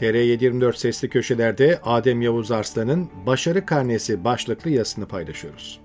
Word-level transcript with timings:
TR724 0.00 0.76
sesli 0.76 1.08
köşelerde 1.08 1.80
Adem 1.84 2.22
Yavuz 2.22 2.50
Arslan'ın 2.50 3.08
Başarı 3.26 3.66
Karnesi 3.66 4.24
başlıklı 4.24 4.70
yazısını 4.70 5.06
paylaşıyoruz. 5.06 5.80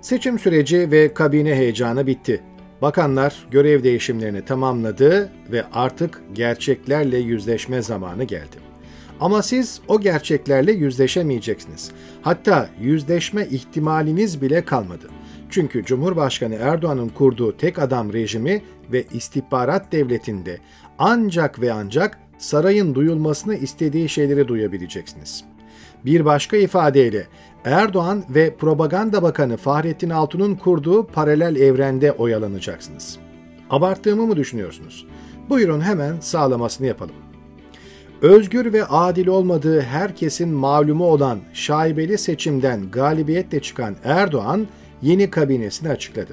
Seçim 0.00 0.38
süreci 0.38 0.90
ve 0.90 1.14
kabine 1.14 1.54
heyecanı 1.54 2.06
bitti. 2.06 2.42
Bakanlar 2.82 3.46
görev 3.50 3.82
değişimlerini 3.82 4.44
tamamladı 4.44 5.30
ve 5.52 5.64
artık 5.72 6.22
gerçeklerle 6.32 7.18
yüzleşme 7.18 7.82
zamanı 7.82 8.24
geldi. 8.24 8.56
Ama 9.20 9.42
siz 9.42 9.80
o 9.88 10.00
gerçeklerle 10.00 10.72
yüzleşemeyeceksiniz. 10.72 11.90
Hatta 12.22 12.70
yüzleşme 12.80 13.46
ihtimaliniz 13.46 14.42
bile 14.42 14.64
kalmadı. 14.64 15.08
Çünkü 15.50 15.84
Cumhurbaşkanı 15.84 16.54
Erdoğan'ın 16.54 17.08
kurduğu 17.08 17.56
tek 17.56 17.78
adam 17.78 18.12
rejimi 18.12 18.62
ve 18.92 19.04
istihbarat 19.12 19.92
devletinde 19.92 20.58
ancak 20.98 21.60
ve 21.60 21.72
ancak 21.72 22.18
sarayın 22.38 22.94
duyulmasını 22.94 23.54
istediği 23.54 24.08
şeyleri 24.08 24.48
duyabileceksiniz. 24.48 25.44
Bir 26.04 26.24
başka 26.24 26.56
ifadeyle 26.56 27.26
Erdoğan 27.64 28.24
ve 28.30 28.54
Propaganda 28.54 29.22
Bakanı 29.22 29.56
Fahrettin 29.56 30.10
Altun'un 30.10 30.54
kurduğu 30.54 31.06
paralel 31.06 31.56
evrende 31.56 32.12
oyalanacaksınız. 32.12 33.18
Abarttığımı 33.70 34.26
mı 34.26 34.36
düşünüyorsunuz? 34.36 35.06
Buyurun 35.48 35.80
hemen 35.80 36.20
sağlamasını 36.20 36.86
yapalım. 36.86 37.14
Özgür 38.22 38.72
ve 38.72 38.84
adil 38.84 39.26
olmadığı 39.26 39.80
herkesin 39.80 40.48
malumu 40.48 41.04
olan 41.04 41.38
şaibeli 41.52 42.18
seçimden 42.18 42.90
galibiyetle 42.90 43.60
çıkan 43.60 43.96
Erdoğan 44.04 44.66
yeni 45.02 45.30
kabinesini 45.30 45.88
açıkladı. 45.88 46.32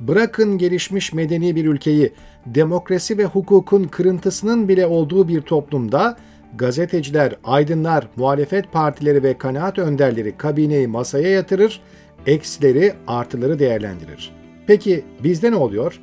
Bırakın 0.00 0.58
gelişmiş 0.58 1.12
medeni 1.12 1.56
bir 1.56 1.64
ülkeyi, 1.64 2.12
demokrasi 2.46 3.18
ve 3.18 3.24
hukukun 3.24 3.84
kırıntısının 3.84 4.68
bile 4.68 4.86
olduğu 4.86 5.28
bir 5.28 5.40
toplumda 5.40 6.16
gazeteciler, 6.56 7.34
aydınlar, 7.44 8.08
muhalefet 8.16 8.72
partileri 8.72 9.22
ve 9.22 9.38
kanaat 9.38 9.78
önderleri 9.78 10.36
kabineyi 10.36 10.86
masaya 10.86 11.30
yatırır, 11.30 11.80
eksileri, 12.26 12.92
artıları 13.06 13.58
değerlendirir. 13.58 14.32
Peki 14.66 15.04
bizde 15.24 15.50
ne 15.50 15.56
oluyor? 15.56 16.00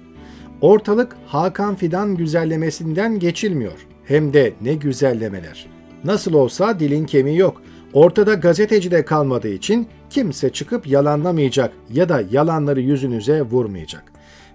Ortalık 0.61 1.15
Hakan 1.25 1.75
Fidan 1.75 2.15
güzellemesinden 2.15 3.19
geçilmiyor. 3.19 3.87
Hem 4.05 4.33
de 4.33 4.53
ne 4.61 4.73
güzellemeler. 4.73 5.67
Nasıl 6.03 6.33
olsa 6.33 6.79
dilin 6.79 7.05
kemiği 7.05 7.37
yok. 7.37 7.61
Ortada 7.95 8.33
gazeteci 8.33 8.91
de 8.91 9.05
kalmadığı 9.05 9.53
için 9.53 9.87
kimse 10.09 10.49
çıkıp 10.49 10.87
yalanlamayacak 10.87 11.73
ya 11.93 12.09
da 12.09 12.23
yalanları 12.31 12.81
yüzünüze 12.81 13.41
vurmayacak. 13.41 14.03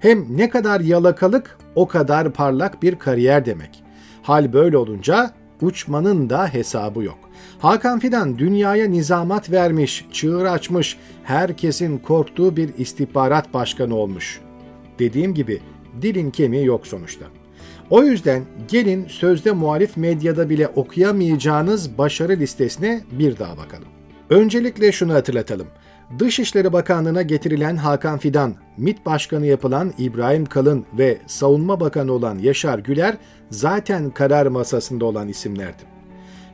Hem 0.01 0.37
ne 0.37 0.49
kadar 0.49 0.81
yalakalık 0.81 1.59
o 1.75 1.89
kadar 1.89 2.33
parlak 2.33 2.83
bir 2.83 2.97
kariyer 2.97 3.47
demek. 3.47 3.83
Hal 4.23 4.53
böyle 4.53 4.77
olunca 4.77 5.31
uçmanın 5.61 6.31
da 6.31 6.47
hesabı 6.47 7.05
yok. 7.05 7.19
Hakan 7.59 7.99
Fidan 7.99 8.39
dünyaya 8.39 8.89
nizamat 8.89 9.51
vermiş, 9.51 10.07
çığır 10.13 10.45
açmış, 10.45 10.97
herkesin 11.25 11.99
korktuğu 11.99 12.57
bir 12.57 12.71
istihbarat 12.79 13.55
başkanı 13.55 13.95
olmuş. 13.95 14.41
Dediğim 14.99 15.35
gibi 15.35 15.61
dilin 16.03 16.31
kemiği 16.31 16.67
yok 16.67 16.87
sonuçta. 16.87 17.40
O 17.91 18.03
yüzden 18.03 18.43
gelin 18.69 19.07
sözde 19.09 19.53
muhalif 19.53 19.97
medyada 19.97 20.51
bile 20.51 20.69
okuyamayacağınız 20.69 21.99
başarı 21.99 22.33
listesine 22.33 23.01
bir 23.13 23.39
daha 23.39 23.57
bakalım. 23.57 23.89
Öncelikle 24.31 24.93
şunu 24.93 25.15
hatırlatalım. 25.15 25.67
Dışişleri 26.19 26.73
Bakanlığı'na 26.73 27.23
getirilen 27.23 27.77
Hakan 27.77 28.19
Fidan, 28.19 28.55
MİT 28.77 29.07
Başkanı 29.07 29.47
yapılan 29.47 29.93
İbrahim 29.99 30.47
Kalın 30.47 30.87
ve 30.99 31.19
Savunma 31.27 31.81
Bakanı 31.81 32.13
olan 32.13 32.39
Yaşar 32.39 32.79
Güler 32.79 33.17
zaten 33.51 34.11
karar 34.11 34.47
masasında 34.47 35.05
olan 35.05 35.29
isimlerdi. 35.29 35.83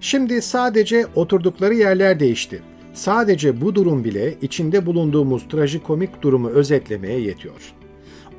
Şimdi 0.01 0.42
sadece 0.42 1.07
oturdukları 1.14 1.75
yerler 1.75 2.20
değişti. 2.20 2.62
Sadece 2.95 3.61
bu 3.61 3.75
durum 3.75 4.05
bile 4.05 4.34
içinde 4.42 4.87
bulunduğumuz 4.87 5.48
trajikomik 5.48 6.23
durumu 6.23 6.48
özetlemeye 6.48 7.20
yetiyor. 7.20 7.75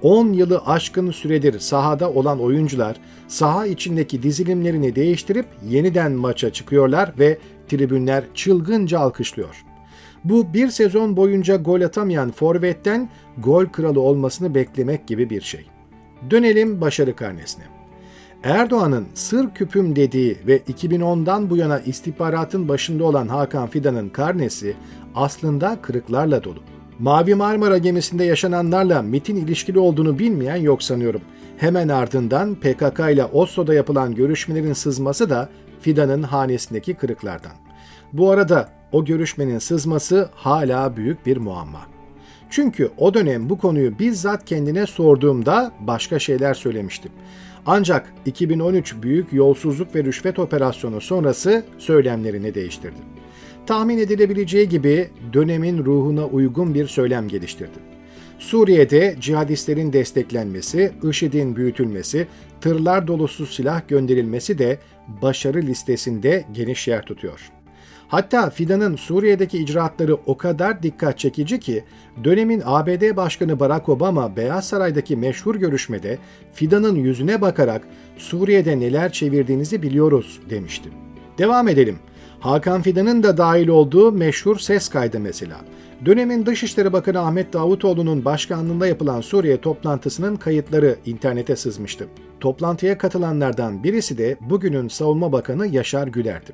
10 0.01 0.33
yılı 0.33 0.61
aşkın 0.65 1.11
süredir 1.11 1.59
sahada 1.59 2.11
olan 2.11 2.39
oyuncular 2.39 2.97
saha 3.27 3.65
içindeki 3.65 4.23
dizilimlerini 4.23 4.95
değiştirip 4.95 5.45
yeniden 5.69 6.11
maça 6.11 6.53
çıkıyorlar 6.53 7.13
ve 7.19 7.37
tribünler 7.67 8.23
çılgınca 8.33 8.99
alkışlıyor. 8.99 9.65
Bu 10.23 10.53
bir 10.53 10.67
sezon 10.67 11.17
boyunca 11.17 11.55
gol 11.55 11.81
atamayan 11.81 12.31
forvetten 12.31 13.09
gol 13.37 13.65
kralı 13.65 13.99
olmasını 13.99 14.55
beklemek 14.55 15.07
gibi 15.07 15.29
bir 15.29 15.41
şey. 15.41 15.65
Dönelim 16.29 16.81
başarı 16.81 17.15
karnesine. 17.15 17.63
Erdoğan'ın 18.43 19.07
sır 19.13 19.49
küpüm 19.49 19.95
dediği 19.95 20.37
ve 20.47 20.57
2010'dan 20.57 21.49
bu 21.49 21.57
yana 21.57 21.79
istihbaratın 21.79 22.67
başında 22.67 23.03
olan 23.03 23.27
Hakan 23.27 23.67
Fidan'ın 23.67 24.09
karnesi 24.09 24.75
aslında 25.15 25.77
kırıklarla 25.81 26.43
dolu. 26.43 26.59
Mavi 26.99 27.35
Marmara 27.35 27.77
gemisinde 27.77 28.23
yaşananlarla 28.23 29.01
MIT'in 29.01 29.35
ilişkili 29.35 29.79
olduğunu 29.79 30.19
bilmeyen 30.19 30.55
yok 30.55 30.83
sanıyorum. 30.83 31.21
Hemen 31.57 31.87
ardından 31.87 32.55
PKK 32.55 32.99
ile 32.99 33.25
Oslo'da 33.25 33.73
yapılan 33.73 34.15
görüşmelerin 34.15 34.73
sızması 34.73 35.29
da 35.29 35.49
Fidan'ın 35.81 36.23
hanesindeki 36.23 36.93
kırıklardan. 36.93 37.51
Bu 38.13 38.31
arada 38.31 38.69
o 38.91 39.05
görüşmenin 39.05 39.59
sızması 39.59 40.29
hala 40.35 40.97
büyük 40.97 41.25
bir 41.25 41.37
muamma. 41.37 41.81
Çünkü 42.49 42.91
o 42.97 43.13
dönem 43.13 43.49
bu 43.49 43.57
konuyu 43.57 43.99
bizzat 43.99 44.45
kendine 44.45 44.85
sorduğumda 44.85 45.71
başka 45.79 46.19
şeyler 46.19 46.53
söylemiştim. 46.53 47.11
Ancak 47.65 48.13
2013 48.25 48.95
büyük 49.01 49.33
yolsuzluk 49.33 49.95
ve 49.95 50.03
rüşvet 50.03 50.39
operasyonu 50.39 51.01
sonrası 51.01 51.65
söylemlerini 51.77 52.55
değiştirdi. 52.55 53.01
Tahmin 53.67 53.97
edilebileceği 53.97 54.69
gibi 54.69 55.09
dönemin 55.33 55.85
ruhuna 55.85 56.25
uygun 56.25 56.73
bir 56.73 56.87
söylem 56.87 57.27
geliştirdi. 57.27 57.79
Suriye'de 58.39 59.15
cihadistlerin 59.19 59.93
desteklenmesi, 59.93 60.91
IŞİD'in 61.03 61.55
büyütülmesi, 61.55 62.27
tırlar 62.61 63.07
dolusu 63.07 63.45
silah 63.45 63.87
gönderilmesi 63.87 64.57
de 64.57 64.79
başarı 65.21 65.61
listesinde 65.61 66.45
geniş 66.51 66.87
yer 66.87 67.01
tutuyor. 67.01 67.51
Hatta 68.07 68.49
Fidan'ın 68.49 68.95
Suriye'deki 68.95 69.57
icraatları 69.57 70.15
o 70.15 70.37
kadar 70.37 70.83
dikkat 70.83 71.19
çekici 71.19 71.59
ki 71.59 71.83
dönemin 72.23 72.61
ABD 72.65 73.15
Başkanı 73.15 73.59
Barack 73.59 73.89
Obama 73.89 74.35
Beyaz 74.35 74.67
Saray'daki 74.67 75.15
meşhur 75.15 75.55
görüşmede 75.55 76.17
Fidan'ın 76.53 76.95
yüzüne 76.95 77.41
bakarak 77.41 77.87
Suriye'de 78.17 78.79
neler 78.79 79.11
çevirdiğinizi 79.11 79.81
biliyoruz 79.81 80.39
demişti. 80.49 80.89
Devam 81.37 81.67
edelim. 81.67 81.99
Hakan 82.39 82.81
Fidan'ın 82.81 83.23
da 83.23 83.37
dahil 83.37 83.67
olduğu 83.67 84.11
meşhur 84.11 84.59
ses 84.59 84.89
kaydı 84.89 85.19
mesela. 85.19 85.57
Dönemin 86.05 86.45
Dışişleri 86.45 86.93
Bakanı 86.93 87.19
Ahmet 87.19 87.53
Davutoğlu'nun 87.53 88.25
başkanlığında 88.25 88.87
yapılan 88.87 89.21
Suriye 89.21 89.61
toplantısının 89.61 90.35
kayıtları 90.35 90.95
internete 91.05 91.55
sızmıştı. 91.55 92.07
Toplantıya 92.39 92.97
katılanlardan 92.97 93.83
birisi 93.83 94.17
de 94.17 94.37
bugünün 94.41 94.87
Savunma 94.87 95.31
Bakanı 95.31 95.67
Yaşar 95.67 96.07
Güler'di. 96.07 96.51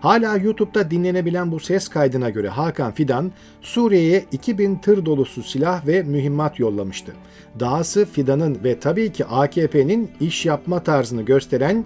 Hala 0.00 0.36
YouTube'da 0.36 0.90
dinlenebilen 0.90 1.52
bu 1.52 1.60
ses 1.60 1.88
kaydına 1.88 2.30
göre 2.30 2.48
Hakan 2.48 2.92
Fidan, 2.92 3.32
Suriye'ye 3.60 4.24
2000 4.32 4.76
tır 4.76 5.06
dolusu 5.06 5.42
silah 5.42 5.86
ve 5.86 6.02
mühimmat 6.02 6.58
yollamıştı. 6.58 7.12
Dahası 7.60 8.04
Fidan'ın 8.04 8.58
ve 8.64 8.80
tabii 8.80 9.12
ki 9.12 9.24
AKP'nin 9.24 10.10
iş 10.20 10.46
yapma 10.46 10.82
tarzını 10.82 11.22
gösteren 11.22 11.84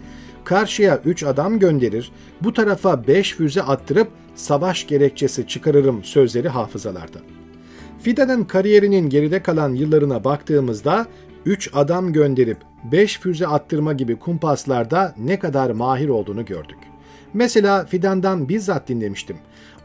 karşıya 0.49 1.01
3 1.05 1.23
adam 1.23 1.59
gönderir, 1.59 2.13
bu 2.41 2.53
tarafa 2.53 3.07
5 3.07 3.35
füze 3.35 3.63
attırıp 3.63 4.09
savaş 4.35 4.87
gerekçesi 4.87 5.47
çıkarırım 5.47 6.05
sözleri 6.05 6.49
hafızalarda. 6.49 7.19
Fidan'ın 8.03 8.45
kariyerinin 8.45 9.09
geride 9.09 9.43
kalan 9.43 9.75
yıllarına 9.75 10.25
baktığımızda 10.25 11.07
3 11.47 11.71
adam 11.75 12.13
gönderip 12.13 12.59
5 12.93 13.21
füze 13.21 13.47
attırma 13.47 13.93
gibi 13.93 14.17
kumpaslarda 14.19 15.15
ne 15.19 15.39
kadar 15.39 15.71
mahir 15.71 16.09
olduğunu 16.09 16.45
gördük. 16.45 16.79
Mesela 17.35 17.85
Fidan'dan 17.85 18.49
bizzat 18.49 18.89
dinlemiştim. 18.89 19.37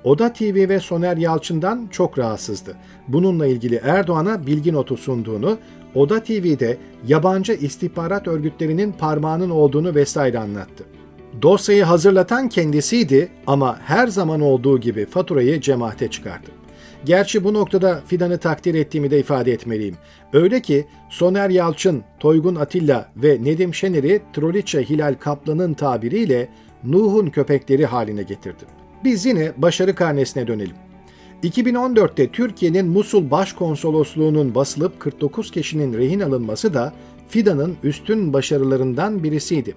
Oda 0.04 0.34
TV 0.34 0.70
ve 0.70 0.80
Soner 0.80 1.18
Yalçın'dan 1.18 1.88
çok 1.92 2.20
rahatsızdı. 2.20 2.76
Bununla 3.08 3.48
ilgili 3.48 3.76
Erdoğan'a 3.84 4.48
bilgi 4.48 4.74
notu 4.74 4.98
sunduğunu, 4.98 5.58
Oda 5.96 6.24
TV'de 6.24 6.78
yabancı 7.08 7.54
istihbarat 7.54 8.28
örgütlerinin 8.28 8.92
parmağının 8.92 9.50
olduğunu 9.50 9.96
vesaire 9.96 10.40
anlattı. 10.40 10.84
Dosyayı 11.42 11.84
hazırlatan 11.84 12.50
kendisiydi 12.50 13.30
ama 13.48 13.80
her 13.86 14.08
zaman 14.08 14.42
olduğu 14.42 14.80
gibi 14.80 15.06
faturayı 15.06 15.62
cemaate 15.62 16.08
çıkardı. 16.08 16.48
Gerçi 17.06 17.44
bu 17.44 17.54
noktada 17.54 18.02
Fidan'ı 18.08 18.38
takdir 18.38 18.76
ettiğimi 18.76 19.12
de 19.12 19.20
ifade 19.20 19.52
etmeliyim. 19.52 19.96
Öyle 20.34 20.62
ki 20.62 20.88
Soner 21.10 21.50
Yalçın, 21.50 22.04
Toygun 22.20 22.56
Atilla 22.56 23.10
ve 23.16 23.44
Nedim 23.44 23.74
Şener'i 23.74 24.22
Troliçe 24.34 24.84
Hilal 24.84 25.16
Kaplan'ın 25.20 25.74
tabiriyle 25.74 26.50
Nuh'un 26.84 27.28
köpekleri 27.30 27.86
haline 27.86 28.24
getirdi. 28.24 28.83
Biz 29.04 29.26
yine 29.26 29.52
başarı 29.58 29.96
karnesine 29.96 30.48
dönelim. 30.48 30.76
2014'te 31.44 32.28
Türkiye'nin 32.28 32.88
Musul 32.88 33.32
Başkonsolosluğu'nun 33.32 34.56
basılıp 34.56 35.00
49 35.00 35.52
kişinin 35.52 35.94
rehin 35.94 36.20
alınması 36.20 36.74
da 36.74 36.94
Fidan'ın 37.28 37.76
üstün 37.84 38.34
başarılarından 38.34 39.24
birisiydi. 39.24 39.76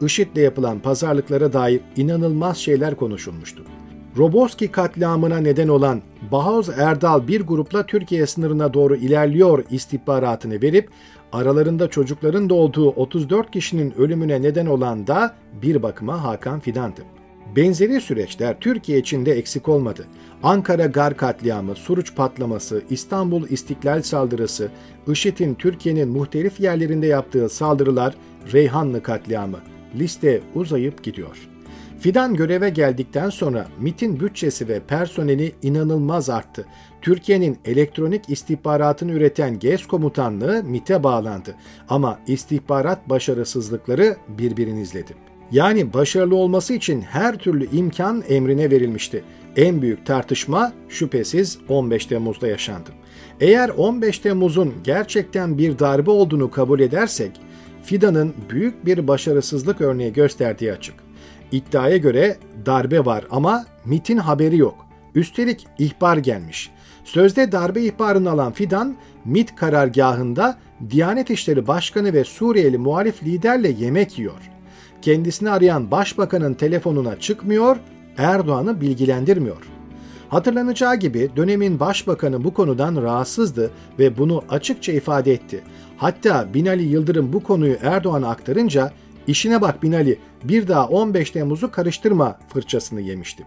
IŞİD'le 0.00 0.36
yapılan 0.36 0.78
pazarlıklara 0.78 1.52
dair 1.52 1.80
inanılmaz 1.96 2.56
şeyler 2.56 2.94
konuşulmuştu. 2.94 3.64
Roboski 4.16 4.68
katliamına 4.68 5.38
neden 5.38 5.68
olan 5.68 6.02
Bahoz 6.32 6.68
Erdal 6.68 7.28
bir 7.28 7.40
grupla 7.40 7.86
Türkiye 7.86 8.26
sınırına 8.26 8.74
doğru 8.74 8.96
ilerliyor 8.96 9.64
istihbaratını 9.70 10.62
verip 10.62 10.88
aralarında 11.32 11.90
çocukların 11.90 12.50
da 12.50 12.54
olduğu 12.54 12.90
34 12.90 13.50
kişinin 13.50 13.90
ölümüne 13.90 14.42
neden 14.42 14.66
olan 14.66 15.06
da 15.06 15.34
bir 15.62 15.82
bakıma 15.82 16.24
Hakan 16.24 16.60
Fidan'dı. 16.60 17.02
Benzeri 17.56 18.00
süreçler 18.00 18.60
Türkiye 18.60 18.98
içinde 18.98 19.32
eksik 19.32 19.68
olmadı. 19.68 20.06
Ankara 20.42 20.86
Gar 20.86 21.16
katliamı, 21.16 21.74
Suruç 21.74 22.14
patlaması, 22.14 22.82
İstanbul 22.90 23.48
İstiklal 23.48 24.02
saldırısı, 24.02 24.68
IŞİD'in 25.06 25.54
Türkiye'nin 25.54 26.08
muhtelif 26.08 26.60
yerlerinde 26.60 27.06
yaptığı 27.06 27.48
saldırılar, 27.48 28.14
Reyhanlı 28.52 29.02
katliamı. 29.02 29.58
Liste 29.94 30.40
uzayıp 30.54 31.02
gidiyor. 31.02 31.48
Fidan 32.00 32.34
göreve 32.34 32.70
geldikten 32.70 33.30
sonra 33.30 33.66
MIT'in 33.80 34.20
bütçesi 34.20 34.68
ve 34.68 34.80
personeli 34.80 35.52
inanılmaz 35.62 36.30
arttı. 36.30 36.66
Türkiye'nin 37.02 37.58
elektronik 37.64 38.30
istihbaratını 38.30 39.12
üreten 39.12 39.58
GES 39.58 39.86
komutanlığı 39.86 40.62
MIT'e 40.64 41.02
bağlandı. 41.02 41.54
Ama 41.88 42.18
istihbarat 42.26 43.08
başarısızlıkları 43.10 44.16
birbirini 44.28 44.80
izledi. 44.80 45.35
Yani 45.52 45.92
başarılı 45.92 46.36
olması 46.36 46.74
için 46.74 47.00
her 47.00 47.38
türlü 47.38 47.70
imkan 47.70 48.24
emrine 48.28 48.70
verilmişti. 48.70 49.24
En 49.56 49.82
büyük 49.82 50.06
tartışma 50.06 50.72
şüphesiz 50.88 51.58
15 51.68 52.06
Temmuz'da 52.06 52.48
yaşandı. 52.48 52.90
Eğer 53.40 53.68
15 53.68 54.18
Temmuz'un 54.18 54.74
gerçekten 54.84 55.58
bir 55.58 55.78
darbe 55.78 56.10
olduğunu 56.10 56.50
kabul 56.50 56.80
edersek, 56.80 57.40
Fidan'ın 57.82 58.34
büyük 58.50 58.86
bir 58.86 59.08
başarısızlık 59.08 59.80
örneği 59.80 60.12
gösterdiği 60.12 60.72
açık. 60.72 60.94
İddiaya 61.52 61.96
göre 61.96 62.36
darbe 62.66 63.04
var 63.04 63.24
ama 63.30 63.66
MIT'in 63.84 64.16
haberi 64.16 64.56
yok. 64.56 64.86
Üstelik 65.14 65.66
ihbar 65.78 66.16
gelmiş. 66.16 66.70
Sözde 67.04 67.52
darbe 67.52 67.82
ihbarını 67.82 68.30
alan 68.30 68.52
Fidan, 68.52 68.96
MIT 69.24 69.56
karargahında 69.56 70.58
Diyanet 70.90 71.30
İşleri 71.30 71.66
Başkanı 71.66 72.12
ve 72.12 72.24
Suriyeli 72.24 72.78
muhalif 72.78 73.22
liderle 73.22 73.68
yemek 73.68 74.18
yiyor. 74.18 74.55
Kendisini 75.06 75.50
arayan 75.50 75.90
başbakanın 75.90 76.54
telefonuna 76.54 77.20
çıkmıyor, 77.20 77.76
Erdoğan'ı 78.18 78.80
bilgilendirmiyor. 78.80 79.56
Hatırlanacağı 80.28 80.96
gibi 80.96 81.30
dönemin 81.36 81.80
başbakanı 81.80 82.44
bu 82.44 82.54
konudan 82.54 83.02
rahatsızdı 83.02 83.70
ve 83.98 84.18
bunu 84.18 84.44
açıkça 84.48 84.92
ifade 84.92 85.32
etti. 85.32 85.62
Hatta 85.96 86.54
Binali 86.54 86.82
Yıldırım 86.82 87.32
bu 87.32 87.42
konuyu 87.42 87.76
Erdoğan'a 87.82 88.28
aktarınca 88.28 88.92
işine 89.26 89.60
bak 89.60 89.82
Binali 89.82 90.18
bir 90.44 90.68
daha 90.68 90.88
15 90.88 91.30
Temmuz'u 91.30 91.70
karıştırma 91.70 92.38
fırçasını 92.48 93.00
yemişti. 93.00 93.46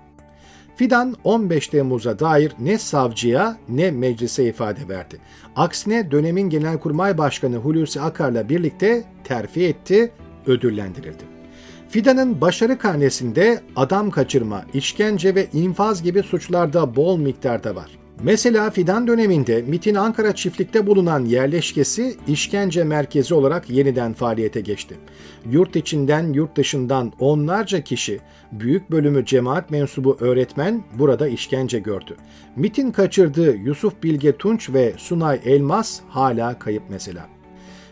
Fidan 0.76 1.16
15 1.24 1.68
Temmuz'a 1.68 2.20
dair 2.20 2.52
ne 2.60 2.78
savcıya 2.78 3.58
ne 3.70 3.92
meclise 3.92 4.46
ifade 4.46 4.88
verdi. 4.90 5.20
Aksine 5.56 6.12
dönemin 6.12 6.50
Genelkurmay 6.50 7.18
Başkanı 7.18 7.56
Hulusi 7.56 8.02
Akar'la 8.02 8.50
birlikte 8.50 9.04
terfi 9.24 9.66
etti, 9.66 10.12
ödüllendirildi. 10.46 11.39
Fidan'ın 11.90 12.42
başarı 12.42 12.78
karnesinde 12.78 13.62
adam 13.76 14.12
kaçırma, 14.12 14.66
işkence 14.74 15.36
ve 15.36 15.48
infaz 15.54 16.04
gibi 16.04 16.24
suçlarda 16.24 16.96
bol 16.96 17.18
miktarda 17.18 17.76
var. 17.76 17.90
Mesela 18.24 18.70
Fidan 18.70 19.08
döneminde 19.08 19.62
MIT'in 19.62 19.96
Ankara 19.96 20.36
çiftlikte 20.36 20.88
bulunan 20.88 21.26
yerleşkesi 21.26 22.16
işkence 22.28 22.84
merkezi 22.84 23.34
olarak 23.34 23.70
yeniden 23.70 24.14
faaliyete 24.14 24.62
geçti. 24.62 24.96
Yurt 25.52 25.76
içinden 25.76 26.34
yurt 26.34 26.56
dışından 26.56 27.14
onlarca 27.20 27.82
kişi, 27.82 28.20
büyük 28.52 28.92
bölümü 28.92 29.26
cemaat 29.26 29.72
mensubu 29.72 30.18
öğretmen 30.20 30.84
burada 31.00 31.28
işkence 31.28 31.80
gördü. 31.80 32.16
MIT'in 32.56 32.92
kaçırdığı 32.92 33.56
Yusuf 33.56 34.04
Bilge 34.04 34.38
Tunç 34.38 34.74
ve 34.74 34.94
Sunay 34.98 35.40
Elmas 35.46 36.00
hala 36.10 36.60
kayıp 36.60 36.84
mesela. 36.90 37.39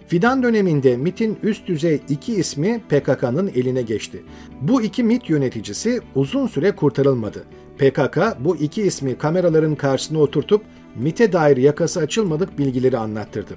Fidan 0.07 0.43
döneminde 0.43 0.97
MIT'in 0.97 1.37
üst 1.43 1.67
düzey 1.67 2.01
iki 2.09 2.35
ismi 2.35 2.81
PKK'nın 2.89 3.47
eline 3.47 3.81
geçti. 3.81 4.23
Bu 4.61 4.81
iki 4.81 5.03
MIT 5.03 5.29
yöneticisi 5.29 6.01
uzun 6.15 6.47
süre 6.47 6.71
kurtarılmadı. 6.71 7.43
PKK 7.77 8.17
bu 8.39 8.55
iki 8.55 8.81
ismi 8.81 9.17
kameraların 9.17 9.75
karşısına 9.75 10.19
oturtup 10.19 10.61
MIT'e 10.95 11.33
dair 11.33 11.57
yakası 11.57 11.99
açılmadık 11.99 12.57
bilgileri 12.59 12.97
anlattırdı. 12.97 13.53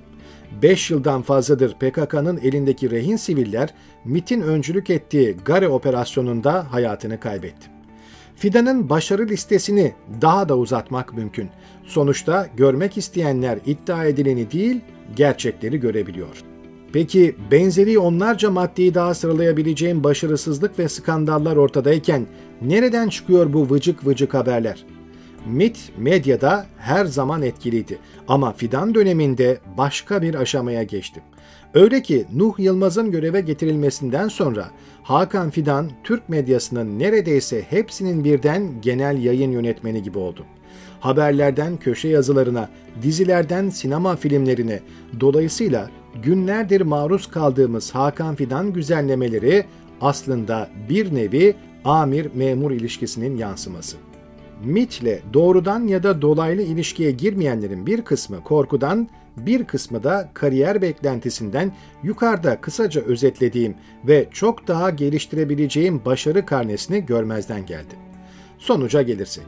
5 0.63 0.91
yıldan 0.91 1.23
fazladır 1.23 1.75
PKK'nın 1.75 2.39
elindeki 2.39 2.91
rehin 2.91 3.17
siviller 3.17 3.75
MIT'in 4.05 4.41
öncülük 4.41 4.91
ettiği 4.91 5.37
Gare 5.45 5.69
operasyonunda 5.69 6.73
hayatını 6.73 7.21
kaybetti. 7.21 7.67
Fidan'ın 8.37 8.91
başarı 8.91 9.29
listesini 9.29 9.95
daha 10.21 10.49
da 10.49 10.57
uzatmak 10.59 11.15
mümkün. 11.15 11.51
Sonuçta 11.85 12.49
görmek 12.57 12.97
isteyenler 12.97 13.59
iddia 13.67 14.05
edileni 14.05 14.51
değil, 14.51 14.81
gerçekleri 15.17 15.81
görebiliyor. 15.81 16.45
Peki 16.93 17.37
benzeri 17.51 17.99
onlarca 17.99 18.51
maddeyi 18.51 18.95
daha 18.95 19.15
sıralayabileceğim 19.15 20.05
başarısızlık 20.05 20.79
ve 20.79 20.89
skandallar 20.89 21.57
ortadayken 21.57 22.27
nereden 22.63 23.09
çıkıyor 23.09 23.53
bu 23.53 23.71
vıcık 23.71 24.07
vıcık 24.07 24.35
haberler? 24.35 24.85
MIT 25.47 25.79
medyada 25.99 26.67
her 26.79 27.05
zaman 27.05 27.43
etkiliydi 27.43 27.99
ama 28.29 28.53
Fidan 28.53 28.95
döneminde 28.95 29.59
başka 29.79 30.23
bir 30.23 30.35
aşamaya 30.35 30.83
geçti. 30.83 31.23
Öyle 31.75 32.03
ki 32.03 32.27
Nuh 32.35 32.59
Yılmaz'ın 32.59 33.11
göreve 33.11 33.41
getirilmesinden 33.41 34.29
sonra 34.29 34.71
Hakan 35.03 35.51
Fidan 35.51 35.91
Türk 36.05 36.29
medyasının 36.29 36.99
neredeyse 36.99 37.63
hepsinin 37.71 38.25
birden 38.25 38.81
genel 38.83 39.25
yayın 39.25 39.51
yönetmeni 39.51 40.03
gibi 40.03 40.19
oldu 40.19 40.47
haberlerden 41.01 41.77
köşe 41.77 42.09
yazılarına, 42.09 42.69
dizilerden 43.03 43.69
sinema 43.69 44.17
filmlerine, 44.17 44.81
dolayısıyla 45.21 45.91
günlerdir 46.23 46.81
maruz 46.81 47.27
kaldığımız 47.27 47.95
Hakan 47.95 48.35
Fidan 48.35 48.73
güzellemeleri 48.73 49.65
aslında 50.01 50.71
bir 50.89 51.15
nevi 51.15 51.55
amir-memur 51.85 52.71
ilişkisinin 52.71 53.37
yansıması. 53.37 53.97
MIT'le 54.65 55.23
doğrudan 55.35 55.87
ya 55.87 56.03
da 56.03 56.23
dolaylı 56.23 56.63
ilişkiye 56.63 57.11
girmeyenlerin 57.11 57.87
bir 57.87 58.03
kısmı 58.03 58.45
korkudan, 58.45 59.09
bir 59.37 59.65
kısmı 59.65 60.03
da 60.03 60.31
kariyer 60.35 60.83
beklentisinden 60.83 61.73
yukarıda 62.03 62.61
kısaca 62.61 63.01
özetlediğim 63.01 63.75
ve 64.05 64.29
çok 64.33 64.69
daha 64.69 64.91
geliştirebileceğim 64.91 66.05
başarı 66.05 66.47
karnesini 66.47 67.07
görmezden 67.07 67.67
geldi. 67.67 67.95
Sonuca 68.59 69.03
gelirsek, 69.03 69.47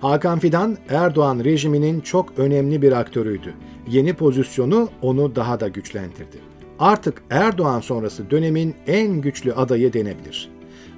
Hakan 0.00 0.38
Fidan, 0.38 0.76
Erdoğan 0.88 1.44
rejiminin 1.44 2.00
çok 2.00 2.38
önemli 2.38 2.82
bir 2.82 2.92
aktörüydü. 2.92 3.54
Yeni 3.88 4.14
pozisyonu 4.14 4.88
onu 5.02 5.36
daha 5.36 5.60
da 5.60 5.68
güçlendirdi. 5.68 6.38
Artık 6.78 7.22
Erdoğan 7.30 7.80
sonrası 7.80 8.30
dönemin 8.30 8.74
en 8.86 9.20
güçlü 9.20 9.52
adayı 9.52 9.92
denebilir. 9.92 10.50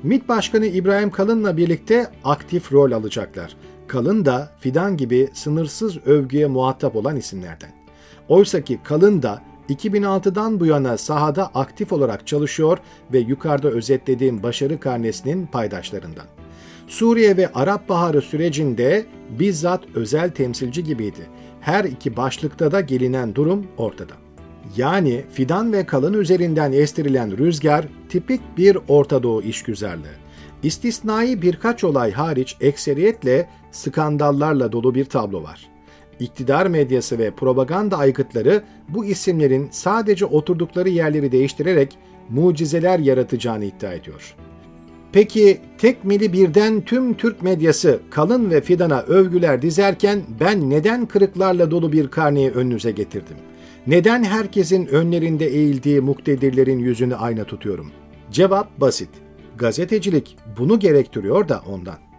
MİT 0.02 0.28
Başkanı 0.28 0.66
İbrahim 0.66 1.11
Kalın'la 1.11 1.57
birlikte 1.57 2.07
aktif 2.25 2.73
rol 2.73 2.92
alacaklar. 2.92 3.57
Kalın 3.87 4.25
da 4.25 4.50
Fidan 4.61 4.97
gibi 4.97 5.28
sınırsız 5.33 6.07
övgüye 6.07 6.47
muhatap 6.47 6.97
olan 6.97 7.16
isimlerden. 7.16 7.71
Oysa 8.28 8.61
ki 8.61 8.80
Kalın 8.85 9.23
da 9.23 9.42
2006'dan 9.69 10.61
bu 10.61 10.66
yana 10.66 10.99
sahada 10.99 11.47
aktif 11.47 11.92
olarak 11.92 12.26
çalışıyor 12.26 12.78
ve 13.12 13.19
yukarıda 13.19 13.69
özetlediğim 13.69 14.42
başarı 14.42 14.80
karnesinin 14.80 15.47
paydaşlarından. 15.47 16.26
Suriye 16.90 17.37
ve 17.37 17.52
Arap 17.52 17.88
Baharı 17.88 18.23
sürecinde 18.23 19.06
bizzat 19.38 19.85
özel 19.94 20.30
temsilci 20.30 20.85
gibiydi. 20.85 21.26
Her 21.61 21.85
iki 21.85 22.16
başlıkta 22.16 22.73
da 22.73 22.80
gelinen 22.80 23.35
durum 23.35 23.66
ortada. 23.76 24.12
Yani 24.76 25.25
fidan 25.32 25.73
ve 25.73 25.87
kalın 25.87 26.12
üzerinden 26.14 26.73
estirilen 26.73 27.38
rüzgar 27.38 27.87
tipik 28.09 28.40
bir 28.56 28.78
Orta 28.88 29.23
Doğu 29.23 29.42
işgüzarlığı. 29.42 30.16
İstisnai 30.62 31.42
birkaç 31.42 31.85
olay 31.85 32.12
hariç 32.12 32.56
ekseriyetle 32.61 33.49
skandallarla 33.70 34.73
dolu 34.73 34.94
bir 34.94 35.04
tablo 35.04 35.42
var. 35.42 35.70
İktidar 36.20 36.66
medyası 36.66 37.18
ve 37.18 37.30
propaganda 37.30 37.99
aygıtları 37.99 38.62
bu 38.88 39.04
isimlerin 39.04 39.68
sadece 39.70 40.25
oturdukları 40.25 40.88
yerleri 40.88 41.32
değiştirerek 41.32 41.99
mucizeler 42.30 42.99
yaratacağını 42.99 43.64
iddia 43.64 43.92
ediyor. 43.92 44.37
Peki 45.12 45.61
tekmili 45.79 46.33
birden 46.33 46.81
tüm 46.81 47.14
Türk 47.14 47.43
medyası 47.43 48.00
kalın 48.11 48.50
ve 48.50 48.61
fidana 48.61 49.00
övgüler 49.00 49.62
dizerken 49.62 50.23
ben 50.40 50.71
neden 50.71 51.07
kırıklarla 51.07 51.71
dolu 51.71 51.93
bir 51.93 52.09
karneyi 52.09 52.50
önünüze 52.50 52.90
getirdim? 52.90 53.37
Neden 53.87 54.25
herkesin 54.25 54.87
önlerinde 54.87 55.47
eğildiği 55.47 56.00
muktedirlerin 56.00 56.79
yüzünü 56.79 57.14
ayna 57.14 57.45
tutuyorum? 57.45 57.93
Cevap 58.31 58.81
basit. 58.81 59.09
Gazetecilik 59.57 60.37
bunu 60.59 60.79
gerektiriyor 60.79 61.49
da 61.49 61.62
ondan. 61.67 62.10